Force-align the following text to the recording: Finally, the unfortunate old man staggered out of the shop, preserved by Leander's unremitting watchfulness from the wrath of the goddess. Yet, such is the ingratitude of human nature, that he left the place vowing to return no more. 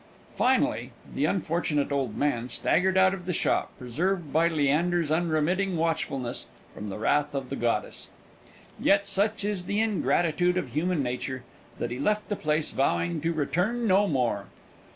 Finally, 0.35 0.93
the 1.13 1.25
unfortunate 1.25 1.91
old 1.91 2.17
man 2.17 2.49
staggered 2.49 2.97
out 2.97 3.13
of 3.13 3.27
the 3.27 3.33
shop, 3.33 3.71
preserved 3.77 4.33
by 4.33 4.47
Leander's 4.47 5.11
unremitting 5.11 5.77
watchfulness 5.77 6.47
from 6.73 6.89
the 6.89 6.97
wrath 6.97 7.35
of 7.35 7.51
the 7.51 7.55
goddess. 7.55 8.09
Yet, 8.79 9.05
such 9.05 9.43
is 9.45 9.65
the 9.65 9.79
ingratitude 9.79 10.57
of 10.57 10.69
human 10.69 11.03
nature, 11.03 11.43
that 11.77 11.91
he 11.91 11.99
left 11.99 12.29
the 12.29 12.35
place 12.35 12.71
vowing 12.71 13.21
to 13.21 13.31
return 13.31 13.85
no 13.85 14.07
more. 14.07 14.45